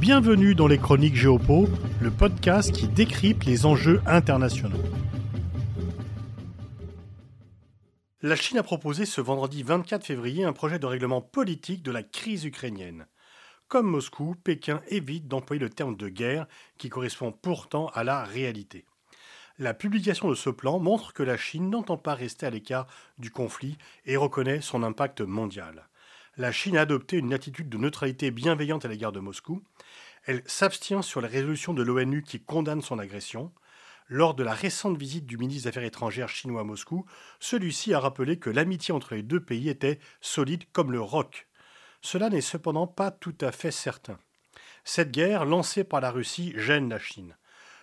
Bienvenue 0.00 0.54
dans 0.54 0.66
les 0.66 0.78
Chroniques 0.78 1.14
Géopo, 1.14 1.68
le 2.00 2.10
podcast 2.10 2.72
qui 2.72 2.88
décrypte 2.88 3.44
les 3.44 3.66
enjeux 3.66 4.00
internationaux. 4.06 4.80
La 8.22 8.34
Chine 8.34 8.56
a 8.56 8.62
proposé 8.62 9.04
ce 9.04 9.20
vendredi 9.20 9.62
24 9.62 10.06
février 10.06 10.42
un 10.42 10.54
projet 10.54 10.78
de 10.78 10.86
règlement 10.86 11.20
politique 11.20 11.82
de 11.82 11.92
la 11.92 12.02
crise 12.02 12.46
ukrainienne. 12.46 13.08
Comme 13.68 13.88
Moscou, 13.88 14.36
Pékin 14.42 14.80
évite 14.88 15.28
d'employer 15.28 15.60
le 15.60 15.68
terme 15.68 15.98
de 15.98 16.08
guerre 16.08 16.46
qui 16.78 16.88
correspond 16.88 17.30
pourtant 17.30 17.88
à 17.88 18.02
la 18.02 18.24
réalité. 18.24 18.86
La 19.58 19.74
publication 19.74 20.30
de 20.30 20.34
ce 20.34 20.48
plan 20.48 20.78
montre 20.78 21.12
que 21.12 21.22
la 21.22 21.36
Chine 21.36 21.68
n'entend 21.68 21.98
pas 21.98 22.14
rester 22.14 22.46
à 22.46 22.50
l'écart 22.50 22.86
du 23.18 23.30
conflit 23.30 23.76
et 24.06 24.16
reconnaît 24.16 24.62
son 24.62 24.82
impact 24.82 25.20
mondial. 25.20 25.90
La 26.36 26.52
Chine 26.52 26.76
a 26.76 26.82
adopté 26.82 27.16
une 27.16 27.34
attitude 27.34 27.68
de 27.68 27.76
neutralité 27.76 28.30
bienveillante 28.30 28.84
à 28.84 28.88
l'égard 28.88 29.10
de 29.10 29.18
Moscou. 29.18 29.64
Elle 30.24 30.42
s'abstient 30.46 31.02
sur 31.02 31.20
les 31.20 31.28
résolutions 31.28 31.74
de 31.74 31.82
l'ONU 31.82 32.22
qui 32.22 32.40
condamnent 32.40 32.82
son 32.82 33.00
agression. 33.00 33.52
Lors 34.06 34.34
de 34.34 34.44
la 34.44 34.54
récente 34.54 34.96
visite 34.96 35.26
du 35.26 35.38
ministre 35.38 35.64
des 35.64 35.68
Affaires 35.68 35.82
étrangères 35.82 36.28
chinois 36.28 36.60
à 36.60 36.64
Moscou, 36.64 37.04
celui-ci 37.40 37.94
a 37.94 38.00
rappelé 38.00 38.38
que 38.38 38.48
l'amitié 38.48 38.94
entre 38.94 39.14
les 39.14 39.24
deux 39.24 39.40
pays 39.40 39.68
était 39.68 39.98
solide 40.20 40.64
comme 40.72 40.92
le 40.92 41.00
roc. 41.00 41.48
Cela 42.00 42.30
n'est 42.30 42.40
cependant 42.40 42.86
pas 42.86 43.10
tout 43.10 43.36
à 43.40 43.50
fait 43.50 43.72
certain. 43.72 44.18
Cette 44.84 45.10
guerre, 45.10 45.44
lancée 45.44 45.84
par 45.84 46.00
la 46.00 46.12
Russie, 46.12 46.52
gêne 46.56 46.88
la 46.88 47.00
Chine. 47.00 47.36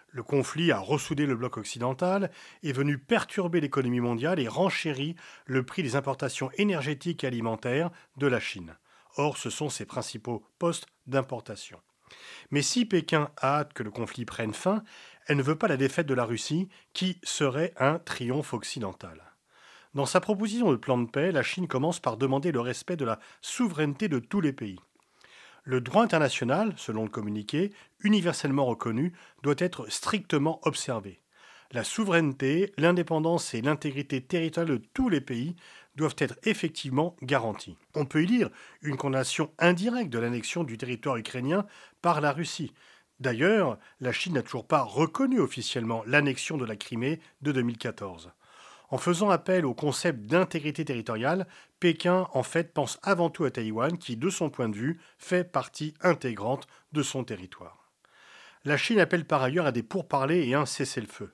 Le 0.09 0.23
conflit 0.23 0.71
a 0.71 0.79
ressoudé 0.79 1.25
le 1.25 1.35
bloc 1.35 1.57
occidental, 1.57 2.31
est 2.63 2.71
venu 2.71 2.97
perturber 2.97 3.61
l'économie 3.61 3.99
mondiale 3.99 4.39
et 4.39 4.47
renchérit 4.47 5.15
le 5.45 5.63
prix 5.63 5.83
des 5.83 5.95
importations 5.95 6.49
énergétiques 6.57 7.23
et 7.23 7.27
alimentaires 7.27 7.91
de 8.15 8.27
la 8.27 8.39
Chine. 8.39 8.77
Or, 9.17 9.37
ce 9.37 9.49
sont 9.49 9.69
ses 9.69 9.85
principaux 9.85 10.43
postes 10.59 10.87
d'importation. 11.07 11.79
Mais 12.51 12.61
si 12.61 12.85
Pékin 12.85 13.31
hâte 13.41 13.73
que 13.73 13.83
le 13.83 13.91
conflit 13.91 14.25
prenne 14.25 14.53
fin, 14.53 14.83
elle 15.27 15.37
ne 15.37 15.43
veut 15.43 15.57
pas 15.57 15.67
la 15.67 15.77
défaite 15.77 16.07
de 16.07 16.13
la 16.13 16.23
Russie, 16.23 16.69
qui 16.93 17.19
serait 17.23 17.73
un 17.77 17.99
triomphe 17.99 18.53
occidental. 18.53 19.23
Dans 19.93 20.05
sa 20.05 20.21
proposition 20.21 20.71
de 20.71 20.77
plan 20.77 20.97
de 20.97 21.09
paix, 21.09 21.31
la 21.31 21.43
Chine 21.43 21.67
commence 21.67 21.99
par 21.99 22.17
demander 22.17 22.51
le 22.51 22.61
respect 22.61 22.95
de 22.95 23.05
la 23.05 23.19
souveraineté 23.41 24.07
de 24.07 24.19
tous 24.19 24.41
les 24.41 24.53
pays. 24.53 24.79
Le 25.67 25.81
droit 25.81 26.01
international, 26.01 26.73
selon 26.77 27.03
le 27.03 27.09
communiqué, 27.09 27.73
universellement 27.99 28.65
reconnu, 28.65 29.11
doit 29.43 29.57
être 29.57 29.91
strictement 29.91 30.61
observé. 30.63 31.19
La 31.71 31.83
souveraineté, 31.83 32.71
l'indépendance 32.77 33.53
et 33.53 33.61
l'intégrité 33.61 34.21
territoriale 34.21 34.79
de 34.79 34.85
tous 34.93 35.09
les 35.09 35.19
pays 35.19 35.57
doivent 35.97 36.15
être 36.19 36.39
effectivement 36.43 37.17
garanties. 37.21 37.75
On 37.95 38.05
peut 38.05 38.23
y 38.23 38.27
lire 38.27 38.49
une 38.81 38.95
condamnation 38.95 39.51
indirecte 39.59 40.09
de 40.09 40.19
l'annexion 40.19 40.63
du 40.63 40.77
territoire 40.77 41.17
ukrainien 41.17 41.65
par 42.01 42.21
la 42.21 42.31
Russie. 42.31 42.73
D'ailleurs, 43.19 43.77
la 43.99 44.13
Chine 44.13 44.35
n'a 44.35 44.43
toujours 44.43 44.67
pas 44.67 44.83
reconnu 44.83 45.41
officiellement 45.41 46.01
l'annexion 46.05 46.55
de 46.55 46.63
la 46.63 46.77
Crimée 46.77 47.19
de 47.41 47.51
2014. 47.51 48.31
En 48.89 48.97
faisant 48.97 49.29
appel 49.29 49.65
au 49.65 49.73
concept 49.73 50.25
d'intégrité 50.27 50.85
territoriale, 50.85 51.45
Pékin 51.79 52.27
en 52.33 52.43
fait 52.43 52.73
pense 52.73 52.99
avant 53.03 53.29
tout 53.29 53.43
à 53.43 53.51
Taïwan 53.51 53.97
qui, 53.97 54.15
de 54.15 54.29
son 54.29 54.49
point 54.49 54.69
de 54.69 54.77
vue, 54.77 54.99
fait 55.17 55.43
partie 55.43 55.93
intégrante 56.01 56.67
de 56.93 57.03
son 57.03 57.25
territoire. 57.25 57.91
La 58.63 58.77
Chine 58.77 58.99
appelle 58.99 59.25
par 59.25 59.43
ailleurs 59.43 59.65
à 59.65 59.71
des 59.71 59.83
pourparlers 59.83 60.47
et 60.47 60.53
un 60.53 60.65
cessez-le-feu. 60.65 61.33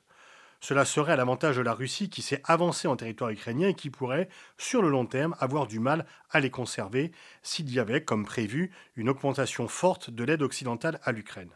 Cela 0.61 0.85
serait 0.85 1.13
à 1.13 1.15
l'avantage 1.15 1.57
de 1.57 1.61
la 1.61 1.73
Russie 1.73 2.09
qui 2.09 2.21
s'est 2.21 2.41
avancée 2.45 2.87
en 2.87 2.95
territoire 2.95 3.29
ukrainien 3.31 3.67
et 3.67 3.73
qui 3.73 3.89
pourrait, 3.89 4.29
sur 4.57 4.81
le 4.81 4.89
long 4.89 5.05
terme, 5.05 5.35
avoir 5.39 5.67
du 5.67 5.79
mal 5.79 6.05
à 6.29 6.39
les 6.39 6.49
conserver 6.49 7.11
s'il 7.41 7.69
y 7.69 7.79
avait, 7.79 8.03
comme 8.03 8.25
prévu, 8.25 8.71
une 8.95 9.09
augmentation 9.09 9.67
forte 9.67 10.09
de 10.09 10.23
l'aide 10.23 10.41
occidentale 10.41 11.01
à 11.03 11.11
l'Ukraine. 11.11 11.51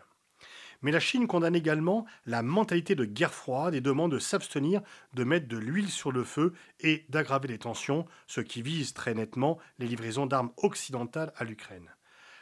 Mais 0.81 0.91
la 0.91 0.99
Chine 0.99 1.27
condamne 1.27 1.55
également 1.55 2.05
la 2.25 2.43
mentalité 2.43 2.95
de 2.95 3.05
guerre 3.05 3.33
froide 3.33 3.75
et 3.75 3.81
demande 3.81 4.11
de 4.11 4.19
s'abstenir 4.19 4.81
de 5.13 5.23
mettre 5.23 5.47
de 5.47 5.57
l'huile 5.57 5.89
sur 5.89 6.11
le 6.11 6.23
feu 6.23 6.53
et 6.79 7.05
d'aggraver 7.09 7.47
les 7.47 7.57
tensions, 7.57 8.05
ce 8.27 8.41
qui 8.41 8.61
vise 8.61 8.93
très 8.93 9.13
nettement 9.13 9.57
les 9.79 9.87
livraisons 9.87 10.25
d'armes 10.25 10.51
occidentales 10.57 11.33
à 11.35 11.43
l'Ukraine. 11.43 11.89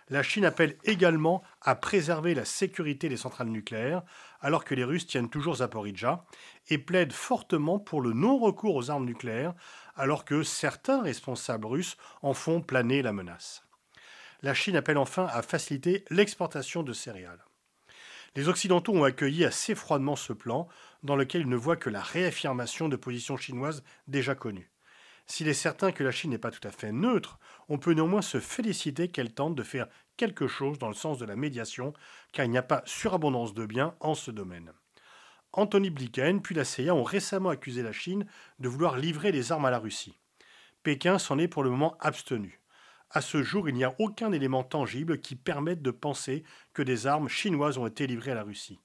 La 0.10 0.22
Chine 0.22 0.46
appelle 0.46 0.78
également 0.84 1.42
à 1.62 1.74
préserver 1.74 2.36
la 2.36 2.46
sécurité 2.46 3.10
des 3.10 3.18
centrales 3.18 3.48
nucléaires, 3.48 4.04
alors 4.40 4.64
que 4.64 4.76
les 4.76 4.84
Russes 4.84 5.08
tiennent 5.08 5.32
toujours 5.32 5.58
Zaporizhzhia, 5.58 6.26
et 6.70 6.78
plaide 6.78 7.12
fortement 7.12 7.80
pour 7.80 8.02
le 8.02 8.14
non-recours 8.14 8.76
aux 8.76 8.92
armes 8.92 9.06
nucléaires, 9.06 9.56
alors 9.96 10.24
que 10.24 10.44
certains 10.44 11.02
responsables 11.02 11.66
russes 11.66 11.98
en 12.22 12.36
font 12.36 12.62
planer 12.62 13.02
la 13.02 13.14
menace. 13.14 13.64
La 14.44 14.54
Chine 14.54 14.76
appelle 14.76 15.00
enfin 15.00 15.26
à 15.32 15.42
faciliter 15.42 16.06
l'exportation 16.12 16.84
de 16.84 16.94
céréales. 16.94 17.44
Les 18.36 18.50
Occidentaux 18.50 18.94
ont 18.94 19.06
accueilli 19.06 19.46
assez 19.46 19.76
froidement 19.76 20.18
ce 20.18 20.34
plan, 20.34 20.68
dans 21.04 21.16
lequel 21.16 21.42
ils 21.42 21.50
ne 21.50 21.56
voient 21.56 21.78
que 21.78 21.90
la 21.90 22.02
réaffirmation 22.02 22.90
de 22.90 22.98
positions 22.98 23.38
chinoises 23.38 23.84
déjà 24.08 24.36
connues. 24.36 24.72
S'il 25.26 25.48
est 25.48 25.54
certain 25.54 25.92
que 25.92 26.04
la 26.04 26.12
Chine 26.12 26.32
n'est 26.32 26.38
pas 26.38 26.52
tout 26.52 26.68
à 26.68 26.72
fait 26.72 26.92
neutre, 26.92 27.40
on 27.70 27.78
peut 27.78 27.94
néanmoins 27.94 28.22
se 28.22 28.40
féliciter 28.40 29.08
qu'elle 29.08 29.34
tente 29.34 29.56
de 29.56 29.64
faire 29.64 29.88
quelque 30.18 30.48
chose 30.48 30.78
dans 30.78 30.90
le 30.90 30.94
sens 30.94 31.18
de 31.18 31.26
la 31.26 31.36
médiation, 31.36 31.94
car 32.34 32.46
il 32.46 32.52
n'y 32.52 32.58
a 32.58 32.64
pas 32.64 32.84
surabondance 32.86 33.54
de 33.54 33.66
biens 33.66 33.96
en 34.02 34.16
ce 34.16 34.32
domaine. 34.32 34.72
Anthony 35.54 35.90
Blinken 35.90 36.42
puis 36.42 36.54
la 36.54 36.66
CIA 36.66 36.94
ont 36.94 37.04
récemment 37.04 37.50
accusé 37.50 37.82
la 37.82 37.94
Chine 37.94 38.26
de 38.60 38.68
vouloir 38.68 38.98
livrer 38.98 39.32
des 39.32 39.54
armes 39.54 39.66
à 39.66 39.72
la 39.72 39.80
Russie. 39.80 40.20
Pékin 40.84 41.18
s'en 41.18 41.40
est 41.40 41.48
pour 41.48 41.64
le 41.64 41.70
moment 41.70 41.98
abstenu. 42.02 42.60
À 43.16 43.22
ce 43.22 43.42
jour, 43.44 43.70
il 43.70 43.76
n'y 43.76 43.86
a 43.86 43.96
aucun 43.98 44.34
élément 44.34 44.66
tangible 44.66 45.22
qui 45.22 45.38
permette 45.38 45.82
de 45.82 45.92
penser 45.92 46.44
que 46.74 46.82
des 46.82 47.08
armes 47.08 47.30
chinoises 47.30 47.78
ont 47.78 47.88
été 47.88 48.08
livrées 48.08 48.32
à 48.32 48.36
la 48.36 48.44
Russie. 48.44 48.82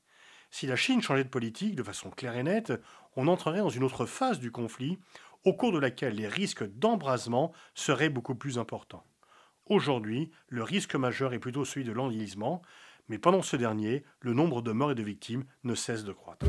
Si 0.52 0.68
la 0.68 0.76
Chine 0.76 1.02
changeait 1.02 1.24
de 1.24 1.28
politique 1.28 1.74
de 1.74 1.82
façon 1.82 2.10
claire 2.10 2.36
et 2.36 2.44
nette, 2.44 2.72
on 3.16 3.26
entrerait 3.26 3.58
dans 3.58 3.70
une 3.70 3.82
autre 3.82 4.06
phase 4.06 4.38
du 4.38 4.52
conflit, 4.52 5.00
au 5.44 5.52
cours 5.52 5.72
de 5.72 5.80
laquelle 5.80 6.14
les 6.14 6.28
risques 6.28 6.62
d'embrasement 6.62 7.50
seraient 7.74 8.08
beaucoup 8.08 8.36
plus 8.36 8.56
importants. 8.56 9.02
Aujourd'hui, 9.66 10.30
le 10.46 10.62
risque 10.62 10.94
majeur 10.94 11.32
est 11.32 11.40
plutôt 11.40 11.64
celui 11.64 11.84
de 11.84 11.90
l'enlisement, 11.90 12.62
mais 13.08 13.18
pendant 13.18 13.42
ce 13.42 13.56
dernier, 13.56 14.04
le 14.20 14.32
nombre 14.32 14.62
de 14.62 14.70
morts 14.70 14.92
et 14.92 14.94
de 14.94 15.02
victimes 15.02 15.44
ne 15.64 15.74
cesse 15.74 16.04
de 16.04 16.12
croître. 16.12 16.46